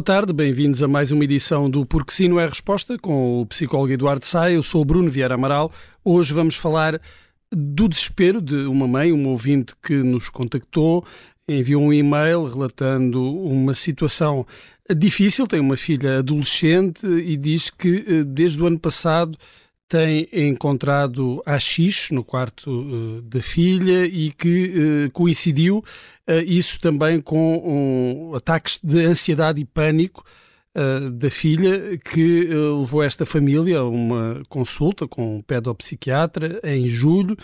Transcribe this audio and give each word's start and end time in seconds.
Boa 0.00 0.18
tarde, 0.18 0.32
bem-vindos 0.32 0.82
a 0.82 0.88
mais 0.88 1.10
uma 1.10 1.24
edição 1.24 1.68
do 1.68 1.84
Porque 1.84 2.10
Sim 2.10 2.28
Não 2.28 2.40
é 2.40 2.46
Resposta 2.46 2.96
com 2.98 3.42
o 3.42 3.44
psicólogo 3.44 3.92
Eduardo 3.92 4.24
Sá. 4.24 4.50
Eu 4.50 4.62
sou 4.62 4.80
o 4.80 4.84
Bruno 4.84 5.10
Vieira 5.10 5.34
Amaral. 5.34 5.70
Hoje 6.02 6.32
vamos 6.32 6.56
falar 6.56 6.98
do 7.52 7.86
desespero 7.86 8.40
de 8.40 8.54
uma 8.64 8.88
mãe, 8.88 9.12
um 9.12 9.28
ouvinte 9.28 9.74
que 9.82 9.92
nos 9.92 10.30
contactou, 10.30 11.04
enviou 11.46 11.82
um 11.82 11.92
e-mail 11.92 12.44
relatando 12.44 13.22
uma 13.22 13.74
situação 13.74 14.46
difícil. 14.96 15.46
Tem 15.46 15.60
uma 15.60 15.76
filha 15.76 16.20
adolescente 16.20 17.06
e 17.06 17.36
diz 17.36 17.68
que 17.68 18.02
eh, 18.08 18.24
desde 18.24 18.62
o 18.62 18.66
ano 18.66 18.78
passado 18.78 19.36
tem 19.90 20.28
encontrado 20.32 21.42
AX 21.44 22.10
no 22.12 22.22
quarto 22.22 22.70
uh, 22.70 23.22
da 23.22 23.42
filha 23.42 24.06
e 24.06 24.30
que 24.30 25.06
uh, 25.06 25.10
coincidiu 25.10 25.78
uh, 25.78 26.32
isso 26.46 26.78
também 26.78 27.20
com 27.20 28.30
um, 28.30 28.36
ataques 28.36 28.78
de 28.80 29.04
ansiedade 29.04 29.60
e 29.60 29.64
pânico 29.64 30.24
da 31.14 31.28
filha 31.28 31.98
que 31.98 32.44
levou 32.44 33.02
esta 33.02 33.26
família 33.26 33.80
a 33.80 33.88
uma 33.88 34.40
consulta 34.48 35.08
com 35.08 35.38
um 35.38 35.42
pedopsiquiatra 35.42 36.60
em 36.62 36.86
julho. 36.86 37.36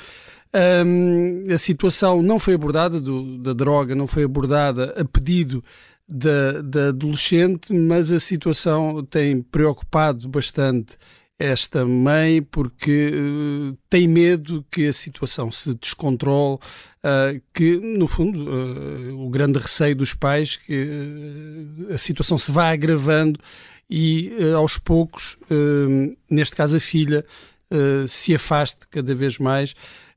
Um, 0.54 1.52
a 1.52 1.58
situação 1.58 2.22
não 2.22 2.38
foi 2.38 2.54
abordada, 2.54 3.00
do, 3.00 3.36
da 3.38 3.52
droga 3.52 3.96
não 3.96 4.06
foi 4.06 4.22
abordada 4.22 4.94
a 4.96 5.04
pedido 5.04 5.62
da, 6.08 6.62
da 6.62 6.88
adolescente, 6.90 7.74
mas 7.74 8.12
a 8.12 8.20
situação 8.20 9.04
tem 9.04 9.42
preocupado 9.42 10.28
bastante 10.28 10.96
esta 11.38 11.84
mãe 11.84 12.42
porque 12.42 13.12
uh, 13.14 13.76
tem 13.90 14.08
medo 14.08 14.64
que 14.70 14.88
a 14.88 14.92
situação 14.92 15.52
se 15.52 15.74
descontrole, 15.74 16.54
uh, 16.56 17.40
que 17.52 17.76
no 17.76 18.08
fundo 18.08 18.48
uh, 18.48 19.26
o 19.26 19.28
grande 19.28 19.58
receio 19.58 19.94
dos 19.94 20.14
pais 20.14 20.56
que 20.56 20.88
a 21.92 21.98
situação 21.98 22.38
se 22.38 22.50
vá 22.50 22.70
agravando 22.70 23.38
e 23.88 24.32
aos 24.56 24.78
poucos, 24.78 25.38
neste 26.28 26.56
caso 26.56 26.76
a 26.76 26.80
filha, 26.80 27.24
se 28.08 28.34
afaste 28.34 28.80
cada 28.90 29.14
vez 29.14 29.38
mais 29.38 29.76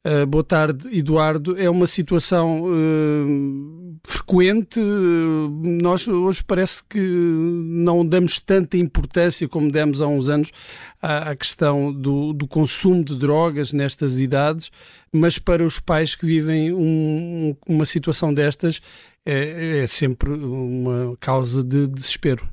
Uh, 0.10 0.26
boa 0.26 0.44
tarde, 0.44 0.88
Eduardo. 0.98 1.56
É 1.56 1.70
uma 1.70 1.86
situação 1.86 2.64
uh, 2.64 4.00
frequente. 4.04 4.80
Uh, 4.80 5.50
nós 5.84 6.08
hoje 6.08 6.44
parece 6.44 6.84
que 6.84 7.00
não 7.00 8.04
damos 8.04 8.40
tanta 8.40 8.76
importância 8.76 9.48
como 9.48 9.72
demos 9.72 10.02
há 10.02 10.08
uns 10.08 10.28
anos 10.28 10.52
à, 11.00 11.30
à 11.30 11.36
questão 11.36 11.94
do, 11.94 12.34
do, 12.34 12.48
consumo 12.48 13.04
de 13.04 13.20
drogas 13.20 13.72
nestas 13.72 14.20
idades, 14.20 14.72
mas 15.14 15.38
para 15.38 15.64
os 15.64 15.80
pais 15.80 16.16
que 16.16 16.26
vivem 16.26 16.74
um, 16.74 17.56
uma 17.68 17.86
situação 17.86 18.34
destas 18.34 18.82
é, 19.24 19.82
é, 19.84 19.88
sempre 19.88 20.32
uma 20.32 21.16
causa 21.20 21.64
de 21.64 21.86
desespero. 21.86 22.50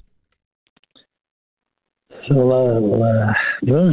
Olá, 2.28 2.80
olá. 2.80 3.34
Bom, 3.62 3.92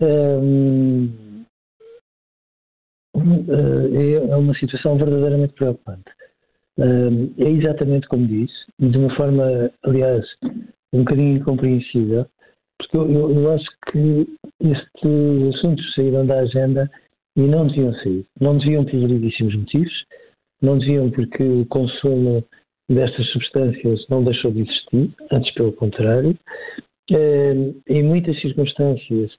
eh, 0.00 1.21
é 3.14 4.36
uma 4.36 4.54
situação 4.54 4.96
verdadeiramente 4.96 5.54
preocupante. 5.54 6.10
É 6.78 7.50
exatamente 7.50 8.08
como 8.08 8.26
disse, 8.26 8.54
de 8.78 8.96
uma 8.96 9.14
forma, 9.14 9.70
aliás, 9.84 10.24
um 10.92 11.00
bocadinho 11.00 11.36
incompreensível, 11.36 12.26
porque 12.78 12.96
eu, 12.96 13.30
eu 13.30 13.52
acho 13.52 13.66
que 13.90 14.26
estes 14.60 15.54
assuntos 15.54 15.94
saíram 15.94 16.26
da 16.26 16.40
agenda 16.40 16.90
e 17.36 17.42
não 17.42 17.66
deviam 17.66 17.94
sair. 17.94 18.26
Não 18.40 18.58
deviam 18.58 18.84
ter 18.84 19.00
variedíssimos 19.00 19.54
motivos, 19.54 20.04
não 20.60 20.78
deviam 20.78 21.10
porque 21.10 21.42
o 21.42 21.66
consumo 21.66 22.44
destas 22.90 23.26
substâncias 23.32 24.06
não 24.08 24.24
deixou 24.24 24.50
de 24.50 24.62
existir, 24.62 25.10
antes 25.30 25.54
pelo 25.54 25.72
contrário. 25.72 26.36
Em 27.10 28.02
muitas 28.02 28.40
circunstâncias, 28.40 29.30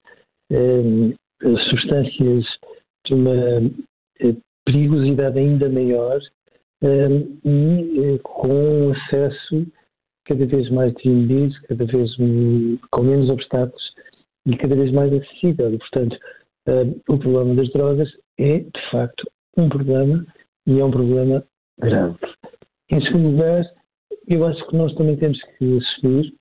substâncias 1.70 2.44
de 2.44 2.63
uma 3.12 3.58
eh, 4.20 4.36
perigosidade 4.66 5.40
ainda 5.40 5.70
maior 5.70 6.20
eh, 6.84 7.10
e 7.44 8.00
eh, 8.00 8.18
com 8.24 8.92
acesso 8.92 9.66
cada 10.26 10.46
vez 10.46 10.70
mais 10.70 10.94
desinibido, 10.94 11.54
cada 11.68 11.86
vez 11.86 12.16
com 12.92 13.04
menos 13.04 13.30
obstáculos 13.30 13.84
e 14.46 14.56
cada 14.56 14.76
vez 14.76 14.92
mais 14.94 15.12
acessível. 15.12 15.78
Portanto, 15.78 16.18
o 17.10 17.18
problema 17.18 17.56
das 17.56 17.70
drogas 17.74 18.10
é, 18.40 18.60
de 18.60 18.90
facto, 18.90 19.30
um 19.58 19.68
problema 19.68 20.26
e 20.66 20.80
é 20.80 20.86
um 20.86 20.92
problema 20.92 21.44
grave. 21.78 22.18
Em 22.90 23.02
segundo 23.02 23.32
lugar, 23.32 23.66
eu 24.28 24.46
acho 24.46 24.66
que 24.68 24.78
nós 24.78 24.94
também 24.96 25.18
temos 25.18 25.42
que 25.42 25.78
assumir 25.78 26.34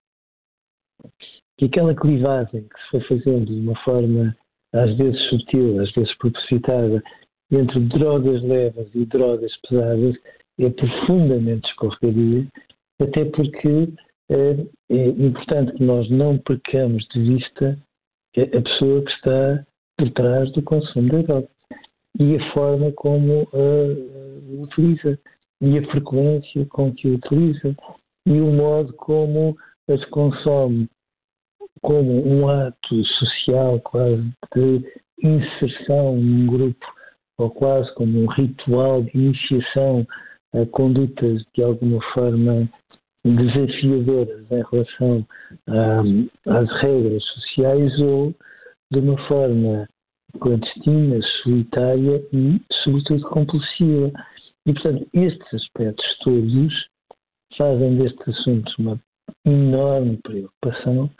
que 1.58 1.64
aquela 1.66 1.94
clivagem 1.94 2.68
que 2.68 2.80
se 2.82 2.90
foi 2.90 3.00
fazendo 3.18 3.46
de 3.46 3.60
uma 3.60 3.76
forma 3.82 4.36
às 4.72 4.96
vezes 4.96 5.20
sutil, 5.28 5.80
às 5.80 5.90
vezes 5.92 6.16
propositada, 6.18 7.02
entre 7.50 7.80
drogas 7.80 8.42
leves 8.42 8.88
e 8.94 9.04
drogas 9.06 9.52
pesadas 9.68 10.16
é 10.58 10.70
profundamente 10.70 11.68
escorregadia, 11.68 12.46
até 13.00 13.24
porque 13.26 13.88
é, 14.30 14.66
é 14.90 15.06
importante 15.08 15.72
que 15.74 15.84
nós 15.84 16.08
não 16.10 16.38
percamos 16.38 17.06
de 17.08 17.20
vista 17.20 17.78
a 18.36 18.62
pessoa 18.62 19.02
que 19.02 19.10
está 19.10 19.66
por 19.98 20.10
trás 20.10 20.50
do 20.52 20.62
consumo 20.62 21.08
da 21.10 21.22
droga 21.22 21.48
e 22.18 22.36
a 22.36 22.52
forma 22.52 22.92
como 22.92 23.48
a 23.52 24.62
utiliza 24.62 25.18
e 25.60 25.78
a 25.78 25.90
frequência 25.90 26.66
com 26.66 26.92
que 26.94 27.08
a 27.08 27.12
utiliza 27.12 27.76
e 28.26 28.40
o 28.40 28.52
modo 28.52 28.92
como 28.94 29.56
as 29.88 30.04
consome 30.06 30.88
como 31.80 32.26
um 32.26 32.48
ato 32.48 33.04
social 33.04 33.80
quase 33.80 34.22
de 34.54 34.84
inserção 35.22 36.16
num 36.16 36.46
grupo, 36.46 36.86
ou 37.38 37.50
quase 37.50 37.92
como 37.94 38.20
um 38.20 38.26
ritual 38.26 39.02
de 39.02 39.10
iniciação 39.16 40.06
a 40.54 40.66
condutas 40.66 41.42
de 41.54 41.62
alguma 41.62 42.00
forma 42.12 42.68
desafiadoras 43.24 44.44
em 44.50 44.62
relação 44.70 45.26
um, 45.68 46.28
às 46.46 46.70
regras 46.82 47.24
sociais 47.24 47.98
ou 48.00 48.34
de 48.90 48.98
uma 48.98 49.16
forma 49.28 49.88
clandestina, 50.40 51.20
solitária 51.42 52.22
e, 52.32 52.60
sobretudo, 52.82 53.28
compulsiva. 53.28 54.12
E, 54.66 54.72
portanto, 54.72 55.08
estes 55.14 55.54
aspectos 55.54 56.18
todos 56.24 56.88
fazem 57.56 57.96
deste 57.96 58.30
assunto 58.30 58.72
uma 58.78 59.00
enorme 59.46 60.18
preocupação 60.22 61.10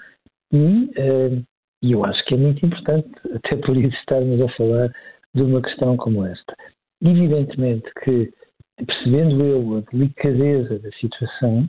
e, 0.52 0.84
uh, 1.00 1.44
eu 1.82 2.04
acho 2.04 2.24
que 2.26 2.34
é 2.34 2.36
muito 2.36 2.64
importante, 2.64 3.08
até 3.34 3.56
por 3.56 3.76
isso, 3.76 3.96
estarmos 3.96 4.40
a 4.40 4.48
falar 4.50 4.92
de 5.34 5.42
uma 5.42 5.62
questão 5.62 5.96
como 5.96 6.24
esta. 6.24 6.54
Evidentemente 7.02 7.90
que, 8.04 8.32
percebendo 8.76 9.44
eu 9.44 9.78
a 9.78 9.80
delicadeza 9.90 10.78
da 10.78 10.90
situação, 10.92 11.68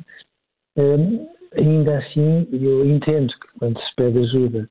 uh, 0.77 1.29
ainda 1.55 1.97
assim 1.99 2.47
eu 2.51 2.85
entendo 2.85 3.31
que 3.31 3.59
quando 3.59 3.79
se 3.79 3.95
pede 3.95 4.19
ajuda 4.19 4.69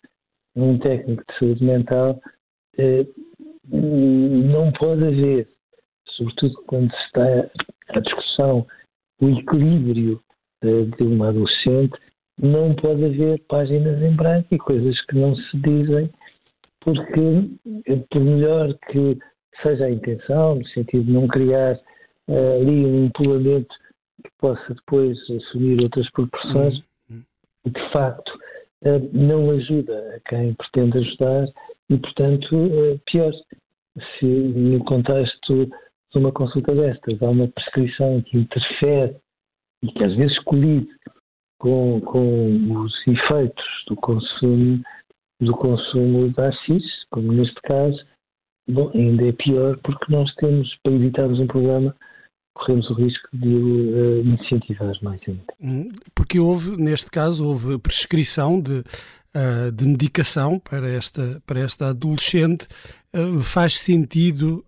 a 0.57 0.61
um 0.61 0.79
técnico 0.79 1.25
de 1.29 1.39
saúde 1.39 1.65
mental, 1.65 2.21
uh, 2.79 3.33
não 3.71 4.71
pode 4.73 5.05
haver, 5.05 5.49
sobretudo 6.07 6.55
quando 6.67 6.91
se 6.91 7.03
está 7.07 7.51
à 7.89 8.01
discussão 8.01 8.67
o 9.21 9.29
equilíbrio 9.31 10.21
de 10.63 11.05
uma 11.05 11.29
adolescente, 11.29 11.97
não 12.43 12.75
pode 12.75 13.05
haver 13.05 13.41
páginas 13.49 14.03
em 14.03 14.15
branco 14.15 14.49
e 14.51 14.59
coisas 14.59 15.01
que 15.07 15.17
não 15.17 15.35
se 15.37 15.57
dizem 15.59 16.11
porque, 16.81 18.01
por 18.11 18.21
melhor 18.21 18.75
que 18.91 19.17
seja 19.63 19.85
a 19.85 19.91
intenção, 19.91 20.57
no 20.57 20.67
sentido 20.69 21.05
de 21.05 21.13
não 21.13 21.29
criar 21.29 21.77
uh, 22.29 22.61
ali 22.61 22.85
um 22.85 23.07
empolamento 23.07 23.73
que 24.25 24.31
possa 24.39 24.75
depois 24.75 25.17
assumir 25.31 25.81
outras 25.81 26.11
proporções, 26.11 26.83
uhum. 27.09 27.23
de 27.67 27.93
facto 27.93 28.31
uh, 28.85 29.11
não 29.13 29.51
ajuda 29.51 30.17
a 30.17 30.29
quem 30.29 30.55
pretende 30.55 30.99
ajudar 30.99 31.47
e, 31.89 31.99
portanto, 31.99 32.57
uh, 32.57 33.01
pior, 33.07 33.33
se 34.19 34.27
no 34.27 34.83
contexto 34.85 35.67
de 35.67 36.19
uma 36.19 36.33
consulta 36.33 36.75
destas 36.75 37.23
há 37.23 37.31
uma 37.31 37.47
prescrição 37.47 38.21
que 38.23 38.39
interfere 38.39 39.17
e 39.83 39.93
que 39.93 40.03
às 40.03 40.15
vezes 40.17 40.39
colide 40.41 40.89
com, 41.63 42.01
com 42.01 42.83
os 42.83 42.93
efeitos 43.07 43.65
do 43.87 43.95
consumo 43.95 44.83
do 45.41 45.53
consumo 45.55 46.29
de 46.29 46.41
AX, 46.41 46.83
como 47.11 47.33
neste 47.33 47.61
caso, 47.63 47.99
bom, 48.69 48.91
ainda 48.95 49.27
é 49.27 49.33
pior 49.33 49.77
porque 49.83 50.13
nós 50.13 50.33
temos, 50.37 50.73
para 50.85 50.93
evitarmos 50.93 51.41
um 51.41 51.47
problema, 51.49 51.95
corremos 52.55 52.89
o 52.91 52.95
risco 52.95 53.29
de 53.33 53.49
o 53.49 54.21
uh, 54.21 54.21
incentivar 54.21 54.93
mais 55.03 55.21
ainda. 55.27 55.43
Hum, 55.61 55.91
porque 56.15 56.39
houve, 56.39 56.77
neste 56.77 57.11
caso, 57.11 57.45
houve 57.45 57.77
prescrição 57.79 58.61
de, 58.61 58.85
uh, 59.35 59.71
de 59.73 59.87
medicação 59.87 60.59
para 60.59 60.89
esta, 60.89 61.43
para 61.47 61.61
esta 61.61 61.89
adolescente. 61.89 62.67
Uh, 63.15 63.43
faz 63.43 63.79
sentido 63.79 64.65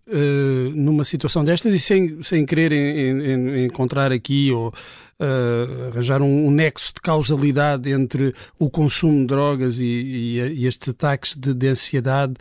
numa 0.74 1.02
situação 1.02 1.42
destas 1.42 1.74
e 1.74 1.80
sem, 1.80 2.22
sem 2.22 2.44
querer 2.44 2.72
em, 2.72 3.64
encontrar 3.64 4.12
aqui 4.12 4.52
ou 4.52 4.70
arranjar 5.90 6.20
um, 6.20 6.48
um, 6.48 6.50
nexo 6.50 6.92
de 6.92 7.00
causalidade 7.00 7.90
entre 7.90 8.34
o 8.58 8.68
consumo 8.68 9.20
de 9.20 9.26
drogas 9.28 9.78
e, 9.78 9.84
e, 9.84 10.38
e 10.40 10.66
estes 10.66 10.90
ataques 10.90 11.34
de, 11.34 11.54
de 11.54 11.68
ansiedade 11.68 12.34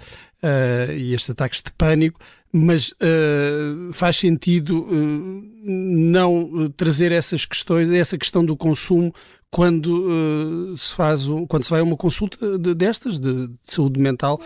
e 0.93 1.13
estes 1.13 1.29
ataques 1.29 1.61
de 1.61 1.71
pânico, 1.71 2.19
mas 2.55 2.91
uh, 2.91 3.91
faz 3.91 4.17
sentido 4.17 4.83
uh, 4.83 5.43
não 5.65 6.69
trazer 6.77 7.11
essas 7.11 7.45
questões, 7.45 7.89
essa 7.89 8.15
questão 8.15 8.45
do 8.45 8.55
consumo 8.55 9.11
quando 9.53 10.73
uh, 10.73 10.77
se 10.77 10.95
faz 10.95 11.27
um, 11.27 11.45
quando 11.45 11.63
se 11.63 11.69
vai 11.69 11.79
a 11.79 11.83
uma 11.83 11.95
consulta 11.95 12.57
de, 12.57 12.73
destas 12.73 13.19
de, 13.19 13.47
de, 13.47 13.57
saúde 13.61 14.01
mental, 14.01 14.39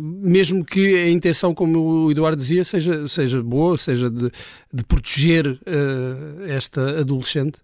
mesmo 0.00 0.64
que 0.64 0.96
a 0.96 1.10
intenção, 1.10 1.54
como 1.54 2.06
o 2.06 2.10
Eduardo 2.10 2.38
dizia, 2.38 2.64
seja, 2.64 3.06
seja 3.06 3.42
boa, 3.42 3.76
seja 3.76 4.10
de, 4.10 4.30
de 4.72 4.84
proteger 4.84 5.60
esta 6.48 7.00
adolescente? 7.00 7.58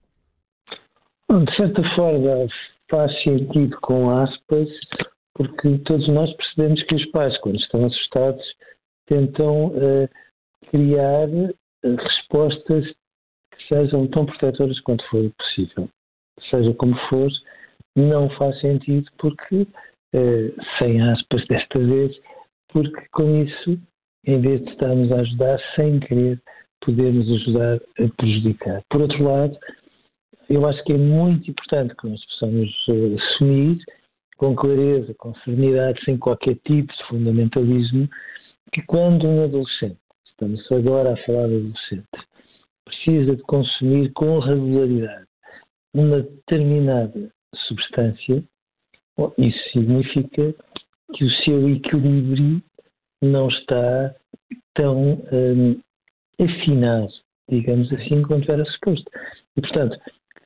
De 1.29 1.57
certa 1.57 1.83
forma 1.95 2.47
faz 2.91 3.23
sentido 3.23 3.79
com 3.81 4.11
aspas, 4.11 4.69
porque 5.35 5.79
todos 5.87 6.09
nós 6.09 6.31
percebemos 6.35 6.83
que 6.83 6.95
os 6.97 7.07
pais, 7.13 7.39
quando 7.39 7.57
estão 7.57 7.87
assustados, 7.87 8.45
tentam 9.07 9.67
uh, 9.69 10.09
criar 10.71 11.29
uh, 11.29 11.97
respostas 11.97 12.85
que 12.85 13.69
sejam 13.69 14.07
tão 14.09 14.27
protetoras 14.27 14.79
quanto 14.81 15.05
for 15.09 15.31
possível. 15.39 15.89
Seja 16.49 16.73
como 16.75 16.97
for, 17.09 17.31
não 17.97 18.31
faz 18.31 18.59
sentido 18.61 19.11
porque, 19.19 19.63
uh, 19.63 20.63
sem 20.79 21.01
aspas 21.03 21.47
desta 21.47 21.79
vez, 21.79 22.17
porque 22.69 23.07
com 23.13 23.43
isso, 23.43 23.79
em 24.27 24.41
vez 24.41 24.63
de 24.65 24.71
estarmos 24.71 25.13
a 25.13 25.21
ajudar 25.21 25.59
sem 25.77 26.01
querer, 26.01 26.41
podemos 26.85 27.29
ajudar 27.29 27.77
a 27.77 28.09
prejudicar. 28.17 28.83
Por 28.89 29.03
outro 29.03 29.23
lado, 29.25 29.59
eu 30.49 30.67
acho 30.67 30.83
que 30.85 30.93
é 30.93 30.99
muito 30.99 31.51
importante 31.51 31.95
que 31.97 32.09
nós 32.09 32.25
possamos 32.27 32.71
assumir 33.19 33.79
com 34.37 34.57
clareza, 34.57 35.15
com 35.19 35.35
serenidade, 35.45 36.03
sem 36.05 36.17
qualquer 36.17 36.57
tipo 36.67 36.93
de 36.93 37.07
fundamentalismo, 37.09 38.09
que 38.73 38.83
quando 38.83 39.27
um 39.27 39.45
adolescente, 39.45 39.99
estamos 40.27 40.61
agora 40.73 41.13
a 41.13 41.17
falar 41.25 41.49
de 41.49 41.57
adolescente, 41.57 42.09
precisa 42.85 43.37
de 43.37 43.43
consumir 43.43 44.11
com 44.13 44.39
regularidade 44.39 45.30
uma 45.95 46.23
determinada 46.23 47.31
substância, 47.67 48.45
isso 49.39 49.71
significa 49.73 50.55
que 51.15 51.25
o 51.25 51.31
seu 51.45 51.69
equilíbrio 51.69 52.63
não 53.23 53.49
está 53.49 54.15
tão 54.75 55.21
um, 55.33 55.81
afinado, 56.41 57.13
digamos 57.49 57.93
assim, 57.93 58.23
quanto 58.23 58.51
era 58.51 58.65
suposto. 58.65 59.11
E, 59.57 59.61
portanto, 59.61 59.99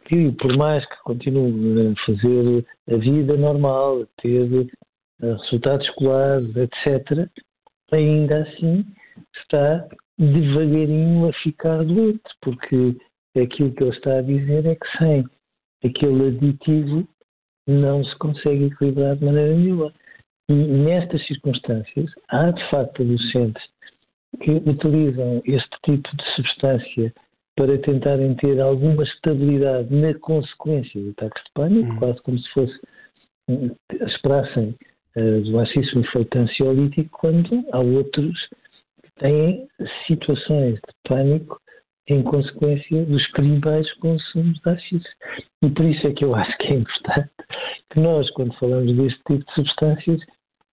que 0.07 0.33
por 0.33 0.57
mais 0.57 0.85
que 0.87 0.97
continue 1.05 1.93
a 1.93 2.07
fazer 2.07 2.67
a 2.91 2.97
vida 2.97 3.37
normal, 3.37 4.03
a 4.03 4.23
ter 4.23 4.51
uh, 4.51 5.37
resultados 5.43 5.87
escolares, 5.87 6.57
etc., 6.57 7.29
ainda 7.93 8.43
assim 8.43 8.85
está 9.37 9.87
devagarinho 10.19 11.29
a 11.29 11.33
ficar 11.35 11.85
doente, 11.85 12.23
porque 12.41 12.97
aquilo 13.37 13.73
que 13.75 13.83
ele 13.83 13.97
está 13.97 14.19
a 14.19 14.23
dizer 14.23 14.67
é 14.67 14.75
que 14.75 14.99
sem 14.99 15.25
aquele 15.85 16.29
aditivo 16.29 17.07
não 17.67 18.05
se 18.05 18.17
consegue 18.19 18.67
equilibrar 18.67 19.17
de 19.17 19.25
maneira 19.25 19.55
nenhuma. 19.55 19.93
E 20.49 20.53
nestas 20.53 21.27
circunstâncias, 21.27 22.11
há 22.29 22.51
de 22.51 22.71
facto 22.71 23.03
adolescentes 23.03 23.63
que 24.43 24.51
utilizam 24.51 25.41
este 25.47 25.77
tipo 25.85 26.17
de 26.17 26.25
substância 26.37 27.15
para 27.57 27.79
tentarem 27.79 28.35
ter 28.35 28.61
alguma 28.61 29.05
estabilidade 29.05 29.95
na 29.95 30.13
consequência 30.15 31.01
do 31.01 31.11
ataque 31.11 31.41
de 31.41 31.51
pânico, 31.55 31.93
uhum. 31.93 31.99
quase 31.99 32.23
como 32.23 32.39
se 32.39 32.51
fosse 32.53 32.81
hum, 33.49 33.71
esperassem 33.93 34.77
do 35.15 35.57
racismo 35.57 36.01
efeito 36.01 36.39
ansiolítico 36.39 37.19
quando 37.21 37.65
há 37.73 37.79
outros 37.79 38.49
que 39.03 39.11
têm 39.21 39.69
situações 40.07 40.75
de 40.75 41.09
pânico 41.09 41.61
em 42.09 42.23
consequência 42.23 43.05
dos 43.07 43.27
primeiros 43.33 43.93
consumos 43.95 44.59
de 44.61 44.71
AX. 44.71 44.85
E 45.63 45.71
por 45.71 45.85
isso 45.85 46.07
é 46.07 46.13
que 46.13 46.25
eu 46.25 46.35
acho 46.35 46.57
que 46.59 46.67
é 46.69 46.75
importante 46.75 47.31
que 47.91 48.01
nós, 48.01 48.31
quando 48.33 48.55
falamos 48.55 48.95
deste 48.97 49.21
tipo 49.27 49.45
de 49.45 49.55
substâncias, 49.55 50.21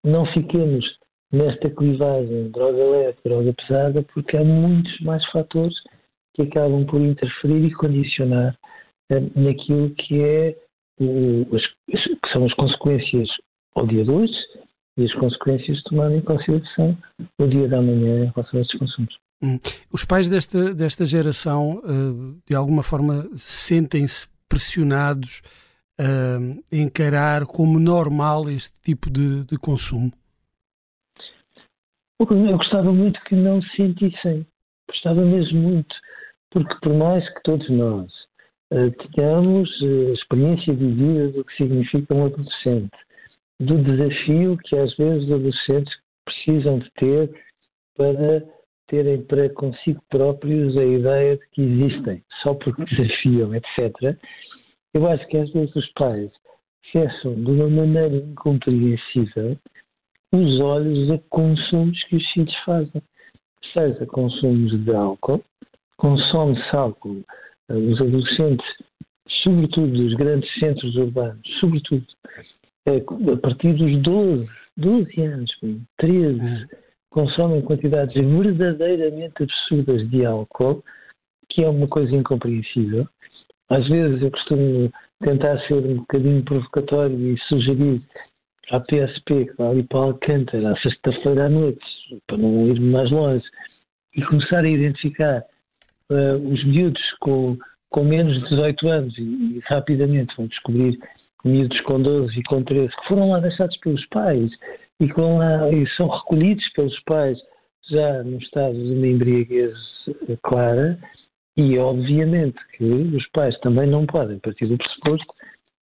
não 0.04 0.26
fiquemos 0.28 0.86
nesta 1.32 1.70
clivagem 1.70 2.52
droga 2.52 2.84
leve, 2.84 3.18
droga 3.24 3.54
pesada, 3.54 4.04
porque 4.14 4.36
há 4.36 4.44
muitos 4.44 5.00
mais 5.02 5.26
fatores 5.28 5.76
que 6.34 6.44
acabam 6.44 6.86
por 6.86 7.00
interferir 7.00 7.66
e 7.66 7.74
condicionar 7.74 8.58
eh, 9.10 9.22
naquilo 9.36 9.90
que 9.92 10.22
é 10.22 10.56
o, 11.00 11.56
as, 11.56 11.66
que 11.88 12.32
são 12.32 12.46
as 12.46 12.54
consequências 12.54 13.30
ao 13.76 13.88
dia 13.88 14.04
de 14.04 14.12
hoje 14.12 14.34
e 14.98 15.06
as 15.06 15.14
consequências 15.14 15.78
de 15.78 15.84
tomar 15.86 16.12
em 16.12 16.22
consideração 16.22 16.98
o 17.40 17.48
dia 17.48 17.68
da 17.68 17.82
manhã 17.82 18.26
em 18.26 18.32
relação 18.36 18.60
a 18.60 18.62
estes 18.62 18.80
consumos. 18.80 19.31
Hum. 19.44 19.60
Os 19.92 20.06
pais 20.06 20.30
desta, 20.30 20.74
desta 20.74 21.06
geração, 21.06 21.80
uh, 21.80 22.42
de 22.48 22.56
alguma 22.56 22.84
forma, 22.84 23.28
sentem-se 23.36 24.30
pressionados 24.48 25.42
uh, 26.00 26.64
a 26.72 26.76
encarar 26.76 27.46
como 27.46 27.80
normal 27.80 28.50
este 28.50 28.80
tipo 28.82 29.10
de, 29.10 29.46
de 29.46 29.58
consumo? 29.58 30.12
Eu 32.20 32.58
gostava 32.58 32.94
muito 32.94 33.20
que 33.24 33.36
não 33.36 33.62
se 33.64 33.76
sentissem. 33.78 34.46
Gostava 34.88 35.26
mesmo 35.26 35.60
muito. 35.60 35.96
Porque 36.52 36.76
por 36.82 36.94
mais 36.94 37.28
que 37.34 37.42
todos 37.44 37.68
nós 37.70 38.12
uh, 38.72 38.92
tenhamos 39.16 39.70
a 39.82 40.14
experiência 40.14 40.76
de 40.76 40.86
vida 40.86 41.30
do 41.30 41.46
que 41.46 41.56
significa 41.56 42.14
um 42.14 42.26
adolescente, 42.26 42.98
do 43.60 43.82
desafio 43.82 44.58
que 44.66 44.78
às 44.78 44.96
vezes 44.98 45.24
os 45.24 45.32
adolescentes 45.32 45.94
precisam 46.26 46.78
de 46.78 46.92
ter 46.92 47.42
para 47.96 48.44
terem 48.92 49.24
para 49.24 49.50
consigo 49.52 50.02
próprios 50.10 50.78
a 50.78 50.84
ideia 50.84 51.38
de 51.38 51.48
que 51.54 51.62
existem, 51.62 52.22
só 52.44 52.54
porque 52.54 52.84
desafiam, 52.84 53.56
etc. 53.56 54.18
Eu 54.94 55.08
acho 55.08 55.26
que 55.28 55.38
às 55.38 55.50
vezes 55.52 55.74
os 55.74 55.90
pais 55.94 56.30
fecham 56.92 57.34
de 57.36 57.52
uma 57.52 57.70
maneira 57.70 58.18
incompreensível 58.18 59.58
os 60.34 60.60
olhos 60.60 61.10
a 61.10 61.18
consumos 61.30 62.04
que 62.06 62.18
os 62.18 62.32
filhos 62.32 62.56
fazem. 62.66 63.02
Seja 63.74 64.06
consumos 64.08 64.78
de 64.84 64.92
álcool, 64.94 65.44
consome-se 65.98 66.76
álcool, 66.76 67.24
eh, 67.70 67.74
os 67.74 68.02
adolescentes, 68.02 68.66
sobretudo 69.44 69.92
dos 69.92 70.14
grandes 70.16 70.54
centros 70.60 70.96
urbanos, 70.98 71.42
sobretudo, 71.60 72.06
é, 72.86 72.98
a 72.98 73.38
partir 73.38 73.74
dos 73.74 74.02
12, 74.02 74.50
12 74.78 75.22
anos, 75.22 75.52
13, 75.98 76.42
é. 76.42 76.81
Consomem 77.12 77.62
quantidades 77.62 78.16
verdadeiramente 78.16 79.44
absurdas 79.44 80.10
de 80.10 80.26
álcool, 80.26 80.84
que 81.50 81.64
é 81.64 81.70
uma 81.70 81.88
coisa 81.88 82.16
incompreensível. 82.16 83.08
Às 83.70 83.88
vezes 83.88 84.22
eu 84.22 84.32
costumo 84.32 84.92
tentar 85.22 85.60
ser 85.68 85.76
um 85.76 85.98
bocadinho 85.98 86.44
provocatório 86.44 87.18
e 87.18 87.38
sugerir 87.48 88.02
à 88.72 88.80
PSP, 88.80 89.46
que 89.46 89.58
vai 89.58 89.68
ali 89.68 89.84
para 89.84 90.00
Alcântara, 90.00 90.72
à 90.72 90.78
sexta-feira 90.78 91.46
à 91.46 91.50
noite, 91.50 91.86
para 92.28 92.38
não 92.38 92.68
ir 92.68 92.80
mais 92.80 93.12
longe, 93.12 93.46
e 94.16 94.22
começar 94.24 94.64
a 94.64 94.70
identificar 94.70 95.44
uh, 96.10 96.52
os 96.52 96.64
miúdos 96.66 97.02
com, 97.20 97.58
com 97.90 98.04
menos 98.04 98.36
de 98.36 98.50
18 98.50 98.88
anos 98.90 99.18
e, 99.18 99.22
e 99.22 99.62
rapidamente 99.66 100.36
vão 100.36 100.48
descobrir 100.48 100.98
miúdos 101.44 101.80
com 101.82 102.02
12 102.02 102.40
e 102.40 102.44
com 102.44 102.64
13 102.64 102.90
que 102.90 103.08
foram 103.08 103.32
lá 103.32 103.40
deixados 103.40 103.76
pelos 103.78 104.06
pais 104.08 104.52
e, 105.02 105.10
com 105.10 105.42
a, 105.42 105.70
e 105.72 105.86
são 105.98 106.08
recolhidos 106.08 106.64
pelos 106.74 106.98
pais 107.04 107.38
já 107.90 108.24
no 108.24 108.38
estado 108.38 108.74
de 108.74 108.94
uma 108.94 109.08
embriaguez 109.08 109.76
clara 110.44 110.98
e 111.58 111.78
obviamente 111.78 112.58
que 112.78 112.84
os 112.84 113.28
pais 113.32 113.58
também 113.60 113.88
não 113.88 114.06
podem 114.06 114.40
partir 114.40 114.68
do 114.68 114.78
pressuposto 114.78 115.34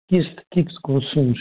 que 0.07 0.17
este 0.17 0.35
tipo 0.53 0.71
de 0.71 0.79
consumos 0.81 1.39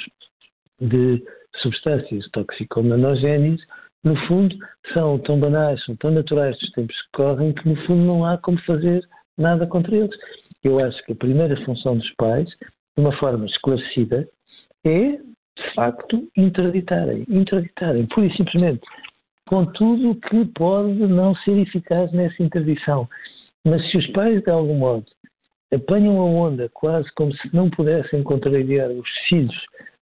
de 0.80 1.23
substâncias 1.62 2.28
toxicomanogéneas, 2.33 3.61
no 4.02 4.16
fundo, 4.26 4.56
são 4.92 5.18
tão 5.21 5.38
banais, 5.38 5.83
são 5.85 5.97
tão 5.97 6.11
naturais 6.11 6.59
dos 6.59 6.71
tempos 6.73 6.97
que 6.97 7.09
correm, 7.12 7.52
que 7.52 7.68
no 7.68 7.76
fundo 7.87 8.04
não 8.04 8.25
há 8.25 8.38
como 8.38 8.59
fazer 8.62 9.06
nada 9.38 9.66
contra 9.66 9.95
eles. 9.97 10.14
Eu 10.64 10.80
acho 10.80 11.02
que 11.04 11.12
a 11.12 11.16
primeira 11.16 11.56
função 11.64 11.97
dos 11.97 12.11
pais, 12.16 12.49
de 12.49 13.04
uma 13.04 13.16
forma 13.18 13.47
esclarecida, 13.47 14.28
é, 14.85 15.18
de 15.57 15.75
facto, 15.75 16.29
interditarem. 16.37 17.25
Interditarem, 17.29 18.07
pura 18.07 18.27
e 18.27 18.37
simplesmente, 18.37 18.83
com 19.49 19.65
tudo 19.67 20.21
que 20.21 20.45
pode 20.55 20.95
não 21.07 21.35
ser 21.37 21.59
eficaz 21.59 22.13
nessa 22.13 22.43
interdição. 22.43 23.09
Mas 23.65 23.89
se 23.91 23.97
os 23.97 24.07
pais, 24.09 24.43
de 24.43 24.51
algum 24.51 24.77
modo, 24.77 25.07
apanham 25.73 26.19
a 26.21 26.25
onda 26.25 26.69
quase 26.73 27.11
como 27.15 27.33
se 27.35 27.55
não 27.55 27.71
pudessem 27.71 28.23
contrariar 28.23 28.91
os 28.91 29.09
filhos 29.29 29.57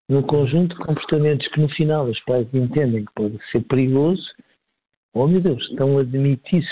no 0.08 0.22
conjunto 0.22 0.76
de 0.76 0.84
comportamentos 0.84 1.48
que 1.48 1.60
no 1.60 1.68
final 1.70 2.06
os 2.06 2.20
pais 2.24 2.46
entendem 2.52 3.04
que 3.04 3.12
pode 3.14 3.38
ser 3.50 3.62
perigoso, 3.62 4.22
oh 5.14 5.26
meu 5.26 5.40
Deus, 5.40 5.62
estão 5.70 5.96
a 5.96 6.02
admitir-se 6.02 6.68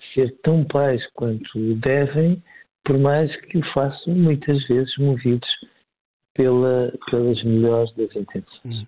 de 0.00 0.14
ser 0.14 0.36
tão 0.42 0.64
pais 0.64 1.04
quanto 1.14 1.74
devem, 1.76 2.42
por 2.84 2.98
mais 2.98 3.34
que 3.42 3.58
o 3.58 3.72
façam 3.72 4.14
muitas 4.14 4.66
vezes 4.66 4.96
movidos 4.98 5.48
pela, 6.38 6.92
pelas 7.10 7.42
melhores 7.42 7.92
das 7.96 8.08
intenções. 8.14 8.46
Hum. 8.64 8.86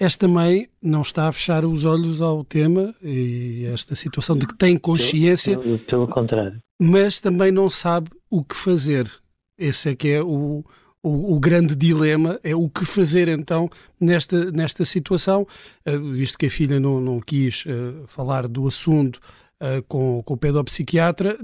Esta 0.00 0.26
mãe 0.26 0.68
não 0.82 1.02
está 1.02 1.28
a 1.28 1.32
fechar 1.32 1.64
os 1.64 1.84
olhos 1.84 2.22
ao 2.22 2.42
tema 2.42 2.94
e 3.02 3.66
esta 3.66 3.94
situação 3.94 4.38
de 4.38 4.46
que 4.46 4.56
tem 4.56 4.78
consciência. 4.78 5.58
Pelo, 5.58 5.78
pelo 5.80 6.08
contrário. 6.08 6.58
Mas 6.80 7.20
também 7.20 7.52
não 7.52 7.68
sabe 7.68 8.10
o 8.30 8.42
que 8.42 8.56
fazer. 8.56 9.10
Esse 9.58 9.90
é 9.90 9.96
que 9.96 10.08
é 10.08 10.22
o, 10.22 10.64
o, 11.02 11.34
o, 11.34 11.40
grande 11.40 11.76
dilema 11.76 12.40
é 12.42 12.54
o 12.54 12.68
que 12.70 12.86
fazer 12.86 13.28
então 13.28 13.68
nesta, 14.00 14.50
nesta 14.50 14.84
situação, 14.84 15.46
uh, 15.86 16.12
visto 16.12 16.38
que 16.38 16.46
a 16.46 16.50
filha 16.50 16.80
não, 16.80 17.00
não 17.00 17.20
quis 17.20 17.64
uh, 17.66 18.06
falar 18.06 18.48
do 18.48 18.66
assunto 18.66 19.16
uh, 19.60 19.82
com, 19.88 20.22
com 20.22 20.34
o 20.34 20.38
pedopsiquiatra, 20.38 21.36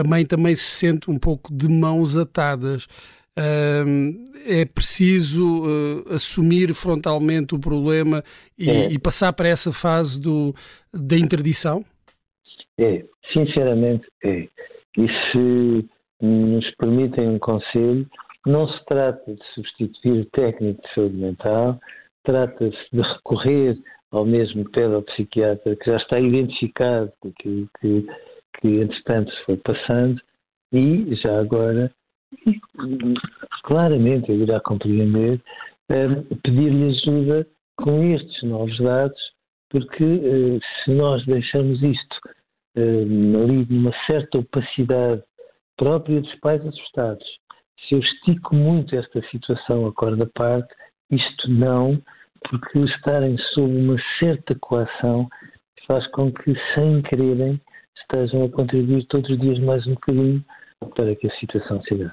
a 0.00 0.02
mãe 0.08 0.24
também 0.24 0.56
se 0.56 0.64
sente 0.64 1.10
um 1.10 1.18
pouco 1.18 1.52
de 1.54 1.68
mãos 1.68 2.16
atadas. 2.16 2.88
É 3.36 4.64
preciso 4.64 5.64
assumir 6.08 6.72
frontalmente 6.74 7.54
o 7.54 7.58
problema 7.58 8.22
e, 8.58 8.70
é. 8.70 8.92
e, 8.92 8.98
passar 8.98 9.32
para 9.32 9.48
essa 9.48 9.72
fase 9.72 10.20
do, 10.20 10.54
da 10.92 11.16
interdição? 11.16 11.84
É, 12.78 13.04
sinceramente 13.32 14.06
é. 14.24 14.48
E 14.96 15.08
se 15.30 15.88
nos 16.20 16.70
permitem 16.76 17.28
um 17.28 17.38
conselho, 17.38 18.06
não 18.46 18.68
se 18.68 18.84
trata 18.84 19.34
de 19.34 19.44
substituir 19.54 20.20
o 20.20 20.30
técnico 20.30 20.82
de 20.82 20.94
saúde 20.94 21.16
mental, 21.16 21.80
trata-se 22.24 22.78
de 22.92 23.00
recorrer 23.00 23.78
ao 24.10 24.24
mesmo 24.24 24.68
pedopsiquiatra 24.70 25.76
que 25.76 25.86
já 25.86 25.96
está 25.96 26.20
identificado 26.20 27.12
com 27.20 27.28
aquilo 27.28 27.68
que, 27.80 28.06
que 28.60 28.68
entretanto 28.80 29.30
se 29.32 29.44
foi 29.44 29.56
passando 29.58 30.20
e 30.72 31.14
já 31.16 31.40
agora, 31.40 31.92
claramente 33.64 34.30
eu 34.30 34.36
irá 34.36 34.60
compreender, 34.60 35.40
um, 35.90 36.36
pedir-lhe 36.42 36.90
ajuda 36.90 37.46
com 37.76 38.02
estes 38.04 38.42
novos 38.42 38.76
dados, 38.78 39.20
porque 39.70 40.04
uh, 40.04 40.60
se 40.84 40.90
nós 40.92 41.24
deixamos 41.26 41.82
isto 41.82 42.16
uh, 42.76 43.42
ali 43.42 43.66
numa 43.68 43.92
certa 44.06 44.38
opacidade 44.38 45.22
própria 45.76 46.20
dos 46.20 46.34
pais 46.36 46.64
assustados 46.64 47.26
se 47.88 47.94
eu 47.94 48.00
estico 48.00 48.54
muito 48.54 48.96
esta 48.96 49.20
situação 49.28 49.86
a 49.86 49.92
corda 49.92 50.26
parte, 50.34 50.74
isto 51.10 51.50
não, 51.50 52.00
porque 52.48 52.78
estarem 52.80 53.36
sob 53.52 53.76
uma 53.76 53.96
certa 54.18 54.54
coação 54.60 55.28
faz 55.86 56.06
com 56.12 56.32
que, 56.32 56.54
sem 56.74 57.02
quererem, 57.02 57.60
estejam 57.98 58.44
a 58.44 58.50
contribuir 58.50 59.04
todos 59.06 59.28
os 59.28 59.38
dias 59.38 59.58
mais 59.60 59.86
um 59.86 59.94
bocadinho 59.94 60.44
para 60.94 61.14
que 61.14 61.26
a 61.26 61.36
situação 61.36 61.82
se 61.82 61.94
dê. 61.94 62.10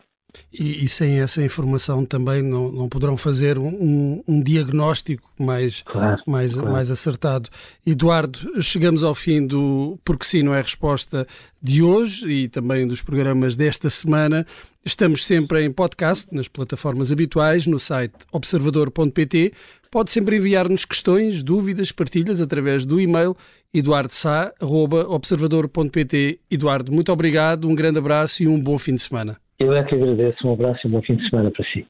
E, 0.51 0.83
e, 0.83 0.89
sem 0.89 1.19
essa 1.19 1.41
informação 1.41 2.05
também 2.05 2.41
não, 2.41 2.71
não 2.71 2.89
poderão 2.89 3.17
fazer 3.17 3.57
um, 3.57 4.21
um 4.27 4.41
diagnóstico 4.41 5.29
mais, 5.39 5.81
claro, 5.83 6.21
mais, 6.27 6.53
claro. 6.53 6.71
mais 6.71 6.91
acertado. 6.91 7.49
Eduardo, 7.85 8.61
chegamos 8.61 9.03
ao 9.03 9.15
fim 9.15 9.45
do 9.45 9.97
Porque 10.03 10.25
Sim 10.25 10.43
Não 10.43 10.53
é 10.53 10.61
Resposta 10.61 11.25
de 11.61 11.81
hoje 11.81 12.29
e 12.29 12.47
também 12.47 12.87
dos 12.87 13.01
programas 13.01 13.55
desta 13.55 13.89
semana. 13.89 14.45
Estamos 14.83 15.25
sempre 15.25 15.63
em 15.63 15.71
podcast, 15.71 16.33
nas 16.33 16.47
plataformas 16.47 17.11
habituais, 17.11 17.67
no 17.67 17.79
site 17.79 18.15
observador.pt. 18.31 19.53
Pode 19.91 20.09
sempre 20.09 20.37
enviar-nos 20.37 20.85
questões, 20.85 21.43
dúvidas, 21.43 21.91
partilhas 21.91 22.41
através 22.41 22.85
do 22.85 22.99
e-mail 22.99 23.35
eduardosá.observador.pt. 23.73 26.39
Eduardo, 26.49 26.91
muito 26.91 27.11
obrigado, 27.11 27.67
um 27.67 27.75
grande 27.75 27.99
abraço 27.99 28.41
e 28.43 28.47
um 28.47 28.59
bom 28.59 28.77
fim 28.77 28.95
de 28.95 29.01
semana. 29.01 29.39
Eu 29.61 29.73
é 29.73 29.83
que 29.83 29.93
agradeço. 29.93 30.47
Um 30.47 30.53
abraço 30.53 30.79
e 30.83 30.87
um 30.87 30.93
bom 30.93 31.03
fim 31.03 31.15
de 31.15 31.29
semana 31.29 31.51
para 31.51 31.63
si. 31.65 31.87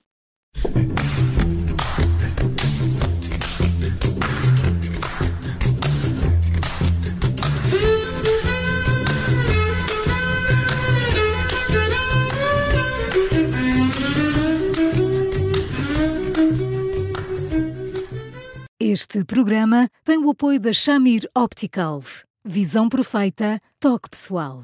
Este 18.77 19.23
programa 19.23 19.87
tem 20.03 20.17
o 20.17 20.29
apoio 20.29 20.59
da 20.59 20.73
Shamir 20.73 21.21
Optical. 21.33 22.01
Visão 22.43 22.89
perfeita, 22.89 23.61
toque 23.79 24.09
pessoal. 24.09 24.63